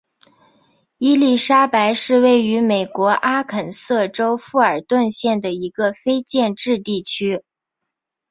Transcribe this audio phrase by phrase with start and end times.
[0.97, 7.43] 伊莉莎白是位于美国阿肯色州富尔顿县的一个非建制地区。